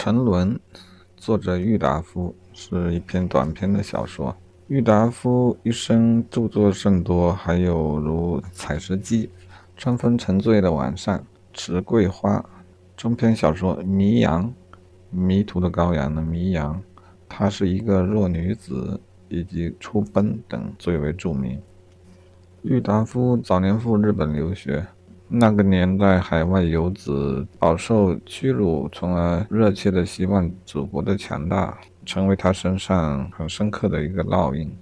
[0.00, 0.54] 沉沦》，
[1.16, 4.34] 作者郁达夫，是一篇短篇的小说。
[4.68, 9.24] 郁达夫一生著作甚多，还有如《采石矶》
[9.76, 11.18] 《春风沉醉的晚上》
[11.52, 12.38] 《池桂花》。
[12.96, 14.46] 中篇小说《迷羊》，
[15.10, 16.80] 迷途的羔羊的迷羊，
[17.28, 21.60] 她是一个弱女子，以及《出奔》等最为著名。
[22.62, 24.86] 郁达夫早年赴日本留学。
[25.30, 34.74] 那个年代，海外游子饱受屈辱，从而热切的希望祖国的强大，成为他身上很深刻的一个烙印。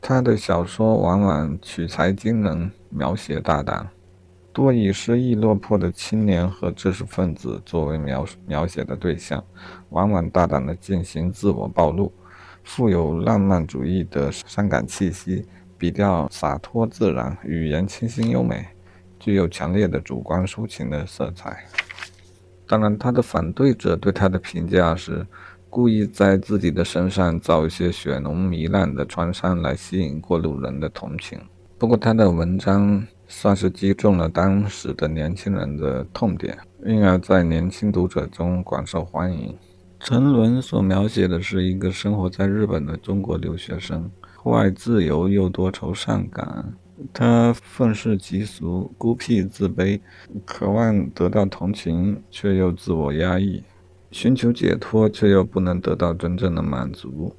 [0.00, 3.88] 他的小说往往取材惊人，描写大胆，
[4.52, 9.42] 多以失意落魄的青年和知识分子作为描描写的对象，
[9.88, 12.12] 往往大胆地进行自我暴露，
[12.62, 15.44] 富有浪漫主义的伤感气息，
[15.76, 18.64] 笔调洒脱自然，语言清新优美。
[19.22, 21.64] 具有强烈的主观抒情的色彩。
[22.66, 25.24] 当然，他的反对者对他的评价是
[25.70, 31.38] 故意在自己的身上造一些血浓糜烂的创伤来吸引过路人的同情。
[31.78, 39.56] 不过，他的文章算是击中了当时的年轻人的痛点，因而在年轻读者中广受欢迎。
[40.00, 46.74] 沉沦所描写的是一个生活在日本的中国留学生，户外自由又多愁善感。
[47.12, 50.00] 他愤世嫉俗、孤僻自卑，
[50.44, 53.62] 渴望得到同情，却又自我压抑，
[54.10, 57.34] 寻求解脱，却又不能得到真正的满足，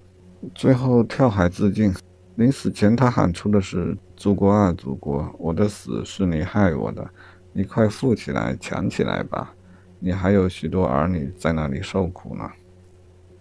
[0.56, 1.94] 最后跳海自尽。
[2.36, 7.08] 临死前，他喊出的是：“祖国啊，祖国，我的死是你害我的，
[7.52, 9.54] 你快富起来、强起来吧！
[10.00, 12.50] 你还有许多儿女在那里受苦呢。”